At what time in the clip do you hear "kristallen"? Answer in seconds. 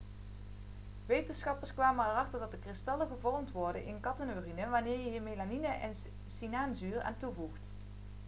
2.57-3.07